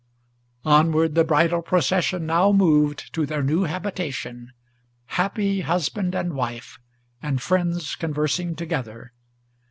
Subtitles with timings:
[0.65, 4.51] Onward the bridal procession now moved to their new habitation,
[5.05, 6.79] Happy husband and wife,
[7.21, 9.13] and friends conversing together.